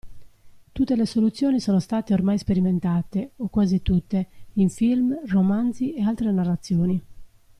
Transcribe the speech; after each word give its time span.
Tutte 0.71 0.95
le 0.95 1.05
soluzioni 1.05 1.59
sono 1.59 1.79
state 1.79 2.15
ormai 2.15 2.39
sperimentate 2.39 3.33
(o 3.35 3.49
quasi 3.49 3.83
tutte) 3.83 4.29
in 4.53 4.71
film, 4.71 5.15
romanzi 5.27 5.93
e 5.93 6.01
altre 6.01 6.31
narrazioni. 6.31 6.99